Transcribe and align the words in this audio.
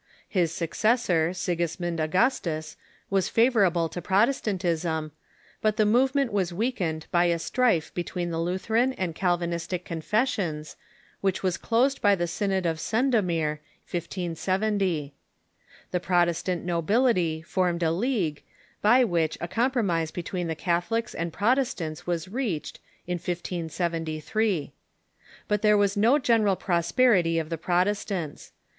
His 0.27 0.51
successor, 0.51 1.31
Sigismund 1.31 1.99
Augustus, 1.99 2.75
Avas 3.11 3.29
favorable 3.29 3.87
to 3.89 4.01
Protestant 4.01 4.65
ism, 4.65 5.11
but 5.61 5.77
the 5.77 5.83
moA^ement 5.83 6.29
Avas 6.31 6.51
Aveakened 6.51 7.03
by 7.11 7.25
a 7.25 7.37
strife 7.37 7.93
between 7.93 8.31
the 8.31 8.39
Lutheran 8.41 8.93
and 8.93 9.13
Calvinistic 9.13 9.85
confessions, 9.85 10.75
Avhich 11.23 11.41
AA'as 11.43 11.61
closed 11.61 12.01
by 12.01 12.15
the 12.15 12.25
Synod 12.25 12.65
of 12.65 12.77
Sendomir, 12.79 13.59
1570. 13.91 15.13
The 15.91 15.99
Protestant 15.99 16.65
nobility 16.65 17.43
formed 17.43 17.83
a 17.83 17.91
league, 17.91 18.41
by 18.81 19.05
Avhich 19.05 19.37
a 19.39 19.47
compi'omise 19.47 20.11
between 20.11 20.47
the 20.47 20.55
Catholics 20.55 21.13
and 21.13 21.31
Protestants 21.31 22.01
Avas 22.07 22.27
reached, 22.33 22.79
in 23.05 23.19
1573. 23.19 24.71
But 25.47 25.61
there 25.61 25.77
Avas 25.77 25.95
no 25.95 26.17
general 26.17 26.55
278 26.55 26.55
THE 26.55 26.65
KEFOBMATION 26.65 26.65
prosperity 26.65 27.37
of 27.37 27.49
the 27.51 27.63
Protestants. 27.63 28.51